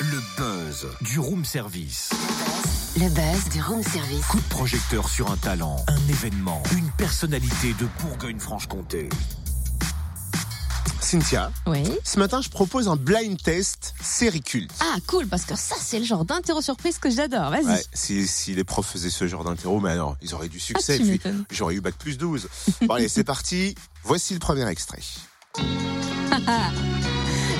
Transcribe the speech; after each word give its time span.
Le 0.00 0.20
buzz 0.36 0.86
du 1.02 1.18
room 1.18 1.44
service. 1.44 2.10
Le 2.96 3.08
buzz 3.08 3.48
du 3.52 3.62
room 3.62 3.82
service. 3.82 4.24
Coup 4.26 4.38
de 4.38 4.48
projecteur 4.48 5.08
sur 5.08 5.30
un 5.30 5.36
talent, 5.36 5.76
un 5.88 6.08
événement, 6.08 6.62
une 6.76 6.90
personnalité 6.92 7.74
de 7.80 7.86
Bourgogne-Franche-Comté. 8.02 9.08
Cynthia, 11.00 11.52
Oui. 11.66 11.82
ce 12.02 12.18
matin, 12.18 12.40
je 12.42 12.48
propose 12.48 12.88
un 12.88 12.96
blind 12.96 13.40
test 13.42 13.94
série 14.02 14.42
culte. 14.42 14.72
Ah, 14.80 14.96
cool, 15.06 15.26
parce 15.26 15.44
que 15.44 15.54
ça, 15.56 15.76
c'est 15.80 15.98
le 15.98 16.04
genre 16.04 16.24
d'interro 16.24 16.60
surprise 16.62 16.98
que 16.98 17.10
j'adore. 17.10 17.50
Vas-y. 17.50 17.64
Ouais, 17.66 17.84
si, 17.92 18.26
si 18.26 18.54
les 18.54 18.64
profs 18.64 18.90
faisaient 18.92 19.10
ce 19.10 19.26
genre 19.26 19.44
d'interro, 19.44 19.80
mais 19.80 19.90
alors, 19.90 20.16
ils 20.22 20.34
auraient 20.34 20.48
du 20.48 20.60
succès. 20.60 20.98
Ah, 21.00 21.04
m'étonnes. 21.04 21.44
j'aurais 21.50 21.74
eu 21.74 21.80
bac 21.80 21.94
plus 21.96 22.18
12. 22.18 22.48
Bon, 22.82 22.94
allez, 22.94 23.08
c'est 23.08 23.24
parti. 23.24 23.74
Voici 24.02 24.32
le 24.34 24.40
premier 24.40 24.66
extrait. 24.68 25.00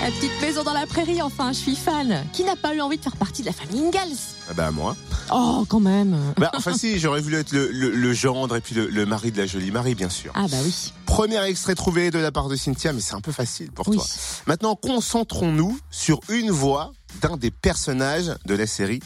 La 0.02 0.10
petite 0.10 0.38
maison 0.42 0.62
dans 0.64 0.74
la 0.74 0.84
prairie, 0.86 1.22
enfin, 1.22 1.52
je 1.52 1.58
suis 1.58 1.76
fan. 1.76 2.26
Qui 2.34 2.44
n'a 2.44 2.56
pas 2.56 2.74
eu 2.74 2.80
envie 2.82 2.98
de 2.98 3.02
faire 3.02 3.16
partie 3.16 3.40
de 3.40 3.46
la 3.46 3.54
famille 3.54 3.86
Ingalls? 3.86 4.16
Ah 4.50 4.52
bah, 4.52 4.70
moi. 4.70 4.94
Oh, 5.32 5.64
quand 5.66 5.80
même. 5.80 6.18
Bah, 6.36 6.50
enfin, 6.54 6.76
si, 6.76 6.98
j'aurais 6.98 7.22
voulu 7.22 7.36
être 7.36 7.52
le, 7.52 7.70
le- 7.70 7.90
le 7.94 8.12
gendre 8.12 8.54
et 8.56 8.60
puis 8.60 8.74
le, 8.74 8.86
le 8.88 9.06
mari 9.06 9.32
de 9.32 9.38
la 9.38 9.46
jolie 9.46 9.70
Marie, 9.70 9.94
bien 9.94 10.10
sûr. 10.10 10.30
Ah, 10.34 10.44
bah 10.50 10.58
oui. 10.62 10.92
Premier 11.06 11.42
extrait 11.44 11.74
trouvé 11.74 12.10
de 12.10 12.18
la 12.18 12.32
part 12.32 12.48
de 12.48 12.56
Cynthia, 12.56 12.92
mais 12.92 13.00
c'est 13.00 13.14
un 13.14 13.22
peu 13.22 13.32
facile 13.32 13.70
pour 13.72 13.88
Oui. 13.88 13.96
toi. 13.96 14.04
Maintenant, 14.46 14.76
concentrons-nous 14.76 15.78
sur 15.90 16.20
une 16.28 16.50
voix 16.50 16.92
d'un 17.22 17.38
des 17.38 17.50
personnages 17.50 18.30
de 18.44 18.54
la 18.54 18.66
série. 18.66 19.00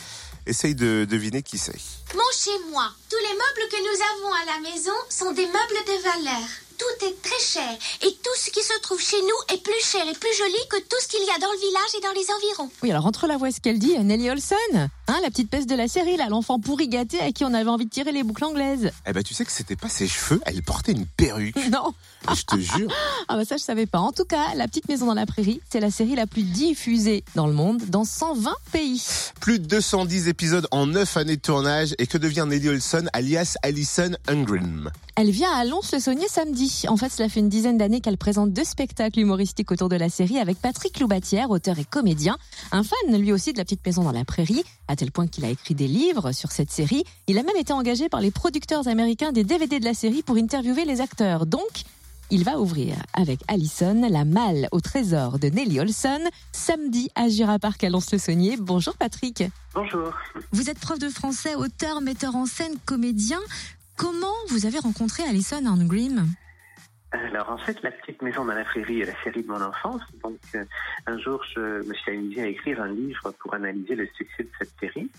Essaye 0.46 0.74
de 0.74 1.06
deviner 1.08 1.42
qui 1.42 1.58
c'est. 1.58 1.76
Mon 2.14 2.20
chez 2.36 2.50
moi, 2.72 2.88
tous 3.08 3.16
les 3.18 3.34
meubles 3.36 3.70
que 3.70 3.76
nous 3.76 4.02
avons 4.16 4.32
à 4.32 4.56
la 4.56 4.70
maison 4.70 4.92
sont 5.10 5.30
des 5.32 5.46
meubles 5.46 5.84
de 5.86 6.02
valeur. 6.02 6.48
Tout 6.78 7.06
est 7.06 7.22
très 7.22 7.40
cher 7.40 7.70
et 8.02 8.12
tout 8.22 8.36
ce 8.36 8.50
qui 8.50 8.62
se 8.62 8.78
trouve 8.80 9.00
chez 9.00 9.20
nous 9.20 9.54
est 9.54 9.62
plus 9.62 9.84
cher 9.84 10.02
et 10.08 10.14
plus 10.14 10.34
joli 10.36 10.58
que 10.70 10.78
tout 10.78 10.96
ce 11.02 11.08
qu'il 11.08 11.24
y 11.24 11.30
a 11.30 11.38
dans 11.38 11.50
le 11.52 11.58
village 11.58 11.94
et 11.96 12.00
dans 12.00 12.12
les 12.12 12.30
environs. 12.30 12.70
Oui, 12.82 12.90
alors 12.90 13.06
entre 13.06 13.26
la 13.26 13.36
voix 13.36 13.50
ce 13.50 13.60
qu'elle 13.60 13.78
dit, 13.78 13.98
Nelly 13.98 14.30
Olson, 14.30 14.88
hein, 15.08 15.18
la 15.22 15.30
petite 15.30 15.50
peste 15.50 15.68
de 15.68 15.74
la 15.74 15.88
série, 15.88 16.16
là, 16.16 16.28
l'enfant 16.28 16.58
pourri 16.60 16.88
gâté 16.88 17.20
à 17.20 17.32
qui 17.32 17.44
on 17.44 17.52
avait 17.54 17.70
envie 17.70 17.86
de 17.86 17.90
tirer 17.90 18.12
les 18.12 18.22
boucles 18.22 18.44
anglaises. 18.44 18.90
Eh 19.06 19.12
ben, 19.12 19.22
tu 19.22 19.34
sais 19.34 19.44
que 19.44 19.52
c'était 19.52 19.76
pas 19.76 19.88
ses 19.88 20.06
cheveux, 20.08 20.40
elle 20.46 20.62
portait 20.62 20.92
une 20.92 21.06
perruque. 21.06 21.56
Non. 21.70 21.92
je 22.34 22.42
te 22.42 22.58
jure. 22.58 22.90
Ah 23.28 23.36
bah 23.36 23.44
ça 23.44 23.56
je 23.56 23.62
savais 23.62 23.86
pas. 23.86 23.98
En 24.00 24.10
tout 24.12 24.24
cas, 24.24 24.54
La 24.54 24.66
petite 24.66 24.88
maison 24.88 25.06
dans 25.06 25.14
la 25.14 25.26
prairie, 25.26 25.60
c'est 25.70 25.80
la 25.80 25.90
série 25.90 26.14
la 26.14 26.26
plus 26.26 26.42
diffusée 26.42 27.24
dans 27.34 27.46
le 27.46 27.52
monde, 27.52 27.82
dans 27.88 28.04
120 28.04 28.52
pays. 28.72 29.04
Plus 29.40 29.58
de 29.60 29.66
210 29.66 30.28
épisodes 30.28 30.66
en 30.70 30.86
9 30.86 31.16
années 31.16 31.36
de 31.36 31.40
tournage. 31.42 31.94
Et 31.98 32.06
que 32.06 32.18
devient 32.18 32.44
Nelly 32.48 32.68
Olson, 32.70 33.04
alias 33.12 33.56
Alison 33.62 34.10
Ungrim 34.28 34.90
Elle 35.16 35.30
vient 35.30 35.50
à 35.52 35.64
Lons-le-Saunier 35.64 36.26
samedi. 36.28 36.84
En 36.88 36.96
fait, 36.96 37.10
cela 37.10 37.28
fait 37.28 37.40
une 37.40 37.48
dizaine 37.48 37.76
d'années 37.78 38.00
qu'elle 38.00 38.18
présente 38.18 38.52
deux 38.52 38.64
spectacles 38.64 39.20
humoristiques 39.20 39.70
autour 39.70 39.88
de 39.88 39.96
la 39.96 40.08
série 40.08 40.38
avec 40.38 40.58
Patrick 40.58 40.98
Loubatière, 41.00 41.50
auteur 41.50 41.78
et 41.78 41.84
comédien. 41.84 42.36
Un 42.72 42.82
fan, 42.82 43.16
lui 43.20 43.32
aussi, 43.32 43.52
de 43.52 43.58
La 43.58 43.64
Petite 43.64 43.84
Maison 43.86 44.02
dans 44.02 44.12
la 44.12 44.24
Prairie, 44.24 44.62
à 44.88 44.96
tel 44.98 45.12
point 45.12 45.28
qu'il 45.28 45.44
a 45.44 45.48
écrit 45.48 45.74
des 45.74 45.86
livres 45.86 46.32
sur 46.32 46.50
cette 46.50 46.70
série. 46.70 47.04
Il 47.28 47.38
a 47.38 47.42
même 47.44 47.56
été 47.56 47.72
engagé 47.72 48.08
par 48.08 48.20
les 48.20 48.32
producteurs 48.32 48.88
américains 48.88 49.32
des 49.32 49.44
DVD 49.44 49.78
de 49.78 49.84
la 49.84 49.94
série 49.94 50.22
pour 50.22 50.36
interviewer 50.36 50.84
les 50.84 51.00
acteurs. 51.00 51.46
Donc, 51.46 51.84
il 52.30 52.44
va 52.44 52.58
ouvrir 52.58 52.96
avec 53.14 53.40
Allison 53.48 54.06
la 54.10 54.24
malle 54.24 54.68
au 54.72 54.80
trésor 54.80 55.38
de 55.38 55.48
Nelly 55.48 55.80
Olson 55.80 56.20
samedi 56.52 57.10
à 57.14 57.28
Jura 57.28 57.58
Park 57.58 57.82
à 57.84 57.90
Lons-le-Saunier. 57.90 58.56
Bonjour 58.58 58.94
Patrick. 58.96 59.44
Bonjour. 59.72 60.12
Vous 60.50 60.68
êtes 60.68 60.78
prof 60.78 60.98
de 60.98 61.08
français, 61.08 61.54
auteur, 61.54 62.00
metteur 62.00 62.34
en 62.34 62.44
scène, 62.44 62.74
comédien. 62.84 63.38
Comment 63.96 64.34
vous 64.50 64.66
avez 64.66 64.78
rencontré 64.78 65.22
Alison 65.22 65.64
Ungrim 65.64 66.26
Alors 67.10 67.50
en 67.50 67.56
fait, 67.56 67.82
La 67.82 67.90
Petite 67.90 68.20
Maison 68.20 68.44
dans 68.44 68.52
la 68.52 68.64
Prairie 68.64 69.00
est 69.00 69.06
la 69.06 69.22
série 69.22 69.42
de 69.42 69.48
mon 69.48 69.62
enfance. 69.62 70.02
Donc 70.22 70.38
euh, 70.54 70.64
un 71.06 71.18
jour, 71.18 71.42
je 71.54 71.82
me 71.86 71.94
suis 71.94 72.12
amusé 72.12 72.42
à 72.42 72.46
écrire 72.46 72.82
un 72.82 72.88
livre 72.88 73.32
pour 73.38 73.54
analyser 73.54 73.94
le 73.94 74.06
succès 74.08 74.42
de 74.42 74.50
cette 74.58 74.78
série. 74.78 75.10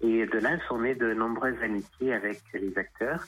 Et 0.00 0.26
de 0.26 0.38
là 0.38 0.58
sont 0.66 0.80
nées 0.80 0.96
de 0.96 1.14
nombreuses 1.14 1.62
amitiés 1.62 2.12
avec 2.12 2.40
les 2.52 2.76
acteurs, 2.76 3.22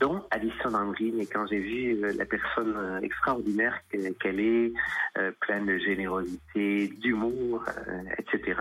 dont 0.00 0.22
Alison 0.30 0.74
Ungrim. 0.74 1.20
Et 1.20 1.26
quand 1.26 1.46
j'ai 1.46 1.58
vu 1.60 2.02
euh, 2.04 2.12
la 2.16 2.24
personne 2.26 2.74
euh, 2.76 3.00
extraordinaire 3.00 3.78
que- 3.90 4.12
qu'elle 4.14 4.40
est, 4.40 4.72
euh, 5.18 5.30
pleine 5.40 5.66
de 5.66 5.78
générosité, 5.78 6.88
d'humour, 7.00 7.64
etc., 8.18 8.60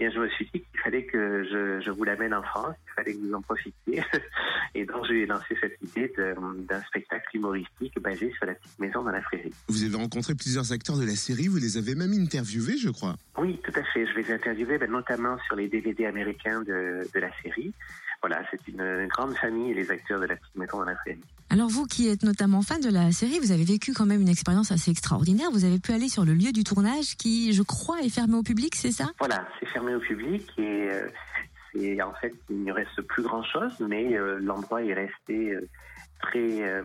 et 0.00 0.10
je 0.10 0.18
me 0.18 0.28
suis 0.30 0.44
dit 0.52 0.60
qu'il 0.60 0.80
fallait 0.82 1.04
que 1.06 1.44
je, 1.44 1.80
je 1.84 1.90
vous 1.90 2.04
l'amène 2.04 2.34
en 2.34 2.42
France, 2.42 2.74
qu'il 2.84 2.92
fallait 2.94 3.14
que 3.14 3.18
vous 3.26 3.34
en 3.34 3.40
profitiez. 3.42 4.02
Et 4.74 4.84
donc, 4.84 5.06
j'ai 5.08 5.24
lancé 5.24 5.56
cette 5.60 5.78
idée 5.82 6.12
d'un 6.18 6.80
spectacle 6.82 7.34
humoristique 7.34 7.98
basé 8.00 8.30
sur 8.32 8.44
la 8.46 8.54
petite 8.54 8.78
maison 8.78 9.02
dans 9.02 9.10
la 9.10 9.20
prairie. 9.22 9.52
Vous 9.68 9.84
avez 9.84 9.96
rencontré 9.96 10.34
plusieurs 10.34 10.70
acteurs 10.72 10.98
de 10.98 11.04
la 11.06 11.16
série, 11.16 11.48
vous 11.48 11.56
les 11.56 11.78
avez 11.78 11.94
même 11.94 12.12
interviewés, 12.12 12.76
je 12.76 12.90
crois. 12.90 13.14
Oui, 13.38 13.58
tout 13.64 13.72
à 13.74 13.82
fait. 13.84 14.06
Je 14.06 14.14
les 14.18 14.30
ai 14.30 14.34
interviewés 14.34 14.76
ben, 14.76 14.90
notamment 14.90 15.38
sur 15.46 15.56
les 15.56 15.68
DVD 15.68 16.04
américains 16.06 16.60
de, 16.60 17.08
de 17.14 17.20
la 17.20 17.30
série. 17.42 17.72
Voilà, 18.28 18.42
c'est 18.50 18.58
une, 18.66 18.80
une 18.80 19.06
grande 19.06 19.36
famille, 19.36 19.72
les 19.72 19.88
acteurs 19.88 20.18
de 20.18 20.26
la 20.26 20.34
petite 20.34 20.56
maison 20.56 20.78
dans 20.78 20.84
la. 20.84 20.96
Alors 21.48 21.68
vous 21.68 21.86
qui 21.86 22.08
êtes 22.08 22.24
notamment 22.24 22.60
fan 22.60 22.80
de 22.80 22.90
la 22.90 23.12
série, 23.12 23.38
vous 23.38 23.52
avez 23.52 23.62
vécu 23.62 23.92
quand 23.92 24.04
même 24.04 24.20
une 24.20 24.28
expérience 24.28 24.72
assez 24.72 24.90
extraordinaire. 24.90 25.48
Vous 25.52 25.64
avez 25.64 25.78
pu 25.78 25.92
aller 25.92 26.08
sur 26.08 26.24
le 26.24 26.34
lieu 26.34 26.50
du 26.50 26.64
tournage 26.64 27.16
qui, 27.16 27.52
je 27.52 27.62
crois, 27.62 28.00
est 28.00 28.08
fermé 28.08 28.34
au 28.34 28.42
public, 28.42 28.74
c'est 28.74 28.90
ça? 28.90 29.12
Voilà, 29.20 29.46
c'est 29.60 29.66
fermé 29.66 29.94
au 29.94 30.00
public 30.00 30.42
et 30.58 30.88
euh, 30.90 31.08
c'est 31.76 32.02
en 32.02 32.12
fait 32.14 32.34
il 32.50 32.64
ne 32.64 32.72
reste 32.72 33.00
plus 33.02 33.22
grand 33.22 33.42
chose, 33.42 33.72
mais 33.80 34.16
euh, 34.16 34.38
l'endroit 34.40 34.82
est 34.82 34.94
resté 34.94 35.54
euh, 35.54 35.68
très 36.20 36.62
euh, 36.62 36.82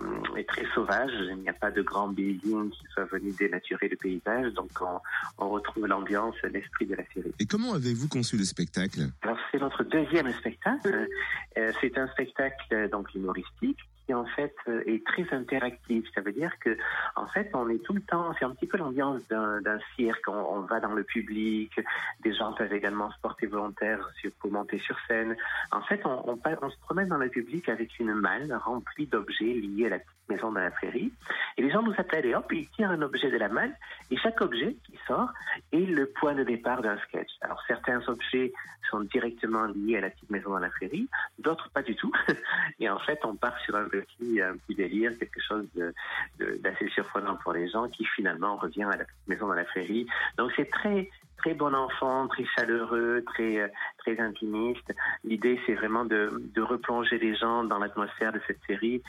très 0.47 0.65
sauvage. 0.73 1.11
Il 1.29 1.37
n'y 1.37 1.49
a 1.49 1.53
pas 1.53 1.71
de 1.71 1.81
grands 1.81 2.09
buildings 2.09 2.69
qui 2.71 2.83
soient 2.93 3.05
venus 3.05 3.35
dénaturer 3.35 3.87
le 3.89 3.97
paysage, 3.97 4.53
donc 4.53 4.69
on, 4.81 4.99
on 5.37 5.49
retrouve 5.49 5.87
l'ambiance, 5.87 6.35
l'esprit 6.43 6.85
de 6.85 6.95
la 6.95 7.03
série. 7.13 7.33
Et 7.39 7.45
comment 7.45 7.73
avez-vous 7.73 8.07
conçu 8.07 8.37
le 8.37 8.43
spectacle? 8.43 9.01
Alors 9.21 9.37
c'est 9.51 9.59
notre 9.59 9.83
deuxième 9.83 10.31
spectacle. 10.33 11.07
C'est 11.55 11.97
un 11.97 12.07
spectacle 12.07 12.89
donc 12.89 13.13
humoristique 13.13 13.79
en 14.13 14.25
fait 14.25 14.55
euh, 14.67 14.83
est 14.85 15.05
très 15.05 15.27
interactif. 15.33 16.05
Ça 16.13 16.21
veut 16.21 16.31
dire 16.31 16.51
que 16.59 16.77
en 17.15 17.27
fait 17.27 17.49
on 17.53 17.69
est 17.69 17.83
tout 17.83 17.93
le 17.93 18.01
temps, 18.01 18.33
c'est 18.37 18.45
un 18.45 18.51
petit 18.51 18.67
peu 18.67 18.77
l'ambiance 18.77 19.21
d'un 19.27 19.79
cirque. 19.95 20.27
On, 20.27 20.61
va 20.61 20.79
dans 20.79 20.93
le 20.93 21.03
public, 21.03 21.71
des 22.21 22.33
gens 22.33 22.53
peuvent 22.53 22.73
également 22.73 23.11
se 23.11 23.19
porter 23.19 23.47
volontaires 23.47 24.07
sur- 24.19 24.31
pour 24.39 24.51
monter 24.51 24.79
sur 24.79 24.97
scène. 25.07 25.35
En 25.71 25.81
fait 25.81 26.01
on, 26.05 26.35
se 26.35 26.77
promène 26.81 27.07
dans 27.07 27.17
le 27.17 27.29
public 27.29 27.69
avec 27.69 27.99
une 27.99 28.13
malle 28.13 28.53
remplie 28.63 29.07
d'objets 29.07 29.53
liés 29.53 29.87
à 29.87 29.89
la 29.89 29.99
maison 30.31 30.51
dans 30.51 30.61
la 30.61 30.71
prairie. 30.71 31.11
Et 31.57 31.61
les 31.61 31.71
gens 31.71 31.81
nous 31.81 31.93
appellent 31.97 32.25
et 32.25 32.35
hop, 32.35 32.51
ils 32.51 32.67
tirent 32.69 32.91
un 32.91 33.01
objet 33.01 33.29
de 33.29 33.37
la 33.37 33.49
malle 33.49 33.73
et 34.09 34.17
chaque 34.17 34.41
objet 34.41 34.75
qui 34.85 34.97
sort 35.07 35.29
est 35.71 35.85
le 35.85 36.07
point 36.07 36.33
de 36.33 36.43
départ 36.43 36.81
d'un 36.81 36.97
sketch. 36.99 37.31
Alors 37.41 37.61
certains 37.67 38.01
objets 38.07 38.53
sont 38.89 39.01
directement 39.01 39.65
liés 39.65 39.97
à 39.97 40.01
la 40.01 40.09
petite 40.09 40.29
maison 40.29 40.51
dans 40.51 40.59
la 40.59 40.69
prairie, 40.69 41.07
d'autres 41.39 41.69
pas 41.69 41.81
du 41.81 41.95
tout. 41.95 42.11
Et 42.79 42.89
en 42.89 42.99
fait, 42.99 43.19
on 43.23 43.35
part 43.35 43.57
sur 43.61 43.75
un 43.75 43.85
petit, 43.85 44.41
délire, 44.75 45.17
quelque 45.17 45.41
chose 45.41 45.67
d'assez 46.39 46.89
surprenant 46.89 47.35
pour 47.37 47.53
les 47.53 47.69
gens 47.69 47.87
qui 47.87 48.05
finalement 48.05 48.57
revient 48.57 48.83
à 48.83 48.97
la 48.97 49.05
petite 49.05 49.27
maison 49.27 49.47
dans 49.47 49.53
la 49.53 49.63
prairie. 49.63 50.05
Donc 50.37 50.51
c'est 50.55 50.69
très 50.69 51.09
très 51.37 51.53
bon 51.55 51.73
enfant, 51.73 52.27
très 52.27 52.45
chaleureux, 52.55 53.23
très 53.25 53.59
euh, 53.59 53.67
très 53.97 54.19
intimiste. 54.19 54.93
L'idée 55.23 55.59
c'est 55.65 55.73
vraiment 55.73 56.05
de 56.05 56.61
replonger 56.61 57.17
les 57.17 57.35
gens 57.35 57.63
dans 57.63 57.79
l'atmosphère 57.79 58.31
de 58.31 58.41
cette 58.47 58.59
série. 58.67 59.01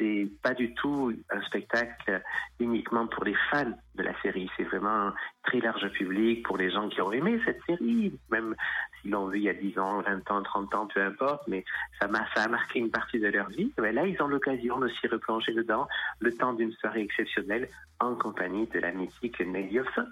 C'est 0.00 0.28
pas 0.42 0.54
du 0.54 0.72
tout 0.74 1.12
un 1.30 1.42
spectacle 1.42 2.22
uniquement 2.58 3.06
pour 3.06 3.24
les 3.24 3.36
fans 3.50 3.72
de 3.96 4.02
la 4.02 4.18
série. 4.22 4.50
C'est 4.56 4.64
vraiment 4.64 5.08
un 5.08 5.14
très 5.44 5.60
large 5.60 5.86
public 5.92 6.42
pour 6.46 6.56
les 6.56 6.70
gens 6.70 6.88
qui 6.88 7.02
ont 7.02 7.12
aimé 7.12 7.38
cette 7.44 7.60
série, 7.66 8.18
même 8.30 8.56
s'ils 9.00 9.10
l'ont 9.10 9.28
vu 9.28 9.38
il 9.38 9.44
y 9.44 9.48
a 9.48 9.54
10 9.54 9.78
ans, 9.78 10.02
20 10.02 10.30
ans, 10.30 10.42
30 10.42 10.74
ans, 10.74 10.88
peu 10.92 11.02
importe, 11.02 11.42
mais 11.48 11.64
ça, 12.00 12.08
m'a, 12.08 12.26
ça 12.34 12.44
a 12.44 12.48
marqué 12.48 12.78
une 12.78 12.90
partie 12.90 13.18
de 13.18 13.28
leur 13.28 13.48
vie. 13.48 13.72
Mais 13.80 13.92
là, 13.92 14.06
ils 14.06 14.20
ont 14.22 14.28
l'occasion 14.28 14.78
de 14.78 14.88
s'y 14.88 15.06
replonger 15.06 15.52
dedans 15.52 15.88
le 16.20 16.32
temps 16.32 16.52
d'une 16.52 16.72
soirée 16.72 17.02
exceptionnelle 17.02 17.68
en 18.00 18.14
compagnie 18.14 18.66
de 18.66 18.78
la 18.78 18.92
mythique 18.92 19.40
Nelly 19.40 19.80
Hobson. 19.80 20.06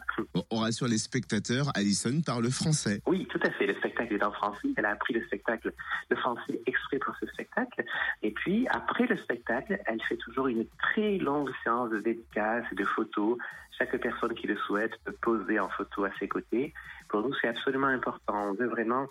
On 0.50 0.58
rassure 0.58 0.88
les 0.88 0.98
spectateurs, 0.98 1.70
Alison 1.74 2.20
parle 2.24 2.50
français. 2.50 3.00
Oui, 3.06 3.26
tout 3.30 3.40
à 3.42 3.50
fait. 3.50 3.66
Le 3.66 3.74
spectacle 3.74 4.14
est 4.14 4.24
en 4.24 4.32
français. 4.32 4.68
Elle 4.76 4.84
a 4.84 4.90
appris 4.90 5.14
le 5.14 5.24
spectacle, 5.24 5.72
le 6.10 6.16
français 6.16 6.60
exprès 6.66 6.98
pour 6.98 7.14
ce 7.16 7.26
spectacle. 7.26 7.84
Et 8.22 8.30
puis, 8.30 8.66
après 8.68 9.06
le 9.06 9.16
spectacle, 9.16 9.80
elle 9.86 10.02
fait 10.02 10.16
toujours 10.18 10.48
une 10.48 10.66
très 10.78 11.16
longue 11.18 11.50
séance 11.64 11.90
de 11.90 12.00
dédicaces 12.00 12.64
et 12.72 12.74
de 12.74 12.84
photos. 12.84 13.38
Chaque 13.78 13.96
personne 14.00 14.34
qui 14.34 14.46
le 14.46 14.56
souhaite 14.56 14.92
peut 15.04 15.14
poser 15.22 15.60
en 15.60 15.68
photo 15.68 16.04
à 16.04 16.10
ses 16.18 16.26
côtés. 16.28 16.74
Pour 17.08 17.22
nous, 17.22 17.32
c'est 17.40 17.48
absolument 17.48 17.86
important. 17.86 18.50
On 18.50 18.54
veut 18.54 18.66
vraiment 18.66 19.06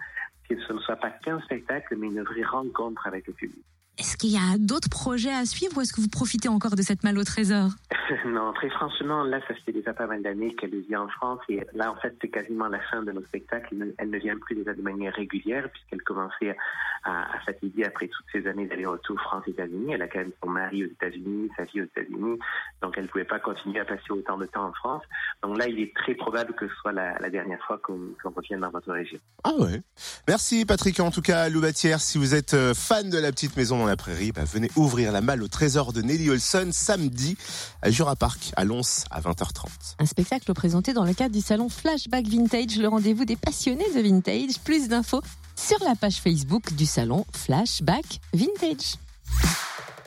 que 0.50 0.60
ce 0.60 0.74
ne 0.74 0.80
soit 0.80 0.98
pas 0.98 1.10
qu'un 1.10 1.40
spectacle, 1.42 1.96
mais 1.98 2.08
une 2.08 2.24
vraie 2.24 2.44
rencontre 2.44 3.08
avec 3.08 3.28
le 3.28 3.34
public. 3.34 3.66
Est-ce 4.00 4.16
qu'il 4.16 4.30
y 4.30 4.38
a 4.38 4.58
d'autres 4.60 4.90
projets 4.90 5.34
à 5.34 5.46
suivre 5.46 5.78
ou 5.78 5.82
est-ce 5.82 5.92
que 5.92 6.02
vous 6.02 6.08
profitez 6.08 6.50
encore 6.50 6.76
de 6.76 6.82
cette 6.84 7.04
malle 7.04 7.18
au 7.18 7.24
trésor 7.24 7.70
Non, 8.26 8.54
très 8.54 8.70
franchement, 8.70 9.24
là, 9.24 9.40
ça 9.48 9.56
fait 9.66 9.72
déjà 9.72 9.94
pas 9.94 10.06
mal 10.06 10.22
d'années 10.22 10.54
qu'elle 10.56 10.80
vient 10.88 11.02
en 11.02 11.08
France 11.08 11.40
et 11.50 11.66
là, 11.74 11.92
en 11.92 11.96
fait, 11.96 12.16
c'est 12.22 12.30
quasiment 12.30 12.68
la 12.68 12.80
fin 12.80 13.02
de 13.02 13.12
nos 13.12 13.24
spectacles. 13.24 13.76
Elle 13.98 14.10
ne 14.10 14.18
vient 14.20 14.38
plus 14.38 14.56
déjà 14.56 14.74
de 14.74 14.82
manière 14.82 15.14
régulière 15.14 15.70
puisqu'elle 15.72 16.02
commençait 16.04 16.56
à, 17.04 17.36
à 17.36 17.40
fatiguer 17.46 17.86
après 17.86 18.08
toutes 18.08 18.26
ces 18.32 18.48
années 18.48 18.68
d'aller-retour 18.68 19.20
France-États-Unis. 19.22 19.94
Elle 19.94 20.02
a 20.02 20.08
quand 20.08 20.20
même 20.20 20.32
son 20.44 20.50
mari 20.50 20.86
aux 20.86 20.90
États-Unis, 20.90 21.50
sa 21.58 21.66
fille 21.66 21.82
aux 21.82 21.86
États-Unis, 21.86 22.40
donc 22.82 22.94
elle 22.98 23.04
ne 23.04 23.10
pouvait 23.10 23.26
pas 23.26 23.40
continuer 23.40 23.80
à 23.80 23.86
passer 23.86 24.12
autant 24.12 24.38
de 24.38 24.46
temps 24.46 24.68
en 24.68 24.74
France. 24.74 25.04
Donc 25.42 25.58
là, 25.58 25.68
il 25.68 25.80
est 25.80 25.96
très 25.96 26.14
probable 26.14 26.54
que 26.54 26.68
ce 26.68 26.76
soit 26.76 26.92
la, 26.92 27.18
la 27.20 27.30
dernière 27.30 27.60
fois 27.66 27.80
qu'on 27.80 27.98
qu 28.22 28.28
revienne 28.28 28.60
dans 28.60 28.70
votre 28.70 28.92
région. 28.92 29.20
Ah 29.44 29.54
ouais. 29.60 29.82
Merci 30.28 30.66
Patrick. 30.66 31.00
En 31.00 31.12
tout 31.12 31.22
cas, 31.22 31.50
Loubatière, 31.50 32.00
si 32.00 32.18
vous 32.18 32.36
êtes 32.36 32.54
euh, 32.54 32.74
fan 32.74 33.10
de 33.10 33.18
la 33.18 33.32
petite 33.32 33.56
maison 33.58 33.87
dans 33.88 33.92
la 33.92 33.96
prairie, 33.96 34.34
bah, 34.34 34.44
venez 34.44 34.70
ouvrir 34.76 35.14
la 35.14 35.22
malle 35.22 35.42
au 35.42 35.48
trésor 35.48 35.94
de 35.94 36.02
Nelly 36.02 36.30
Olson 36.30 36.72
samedi 36.74 37.38
à 37.82 37.90
Jura 37.90 38.18
Park 38.18 38.52
à 38.58 38.66
Lons 38.66 38.82
à 39.12 39.22
20h30. 39.22 39.70
Un 40.00 40.06
spectacle 40.06 40.54
présenté 40.54 40.92
dans 40.92 41.06
le 41.06 41.14
cadre 41.14 41.34
du 41.34 41.40
salon 41.40 41.70
Flashback 41.70 42.28
Vintage, 42.28 42.76
le 42.78 42.90
rendez-vous 42.90 43.24
des 43.24 43.38
passionnés 43.38 43.88
de 43.96 44.02
vintage. 44.02 44.60
Plus 44.66 44.90
d'infos 44.90 45.22
sur 45.56 45.82
la 45.86 45.96
page 45.96 46.18
Facebook 46.18 46.74
du 46.74 46.86
salon 46.86 47.26
Flashback 47.32 48.20
Vintage. 48.34 48.98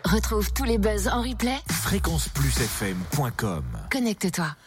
Retrouve 0.05 0.53
tous 0.53 0.65
les 0.65 0.77
buzz 0.77 1.09
en 1.09 1.23
replay. 1.23 1.57
Fréquenceplusfm.com 1.71 3.65
Connecte-toi. 3.91 4.57